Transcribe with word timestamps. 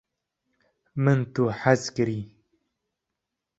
min 1.03 1.19
tu 1.33 1.43
hez 1.59 1.83
kirî 1.95 2.19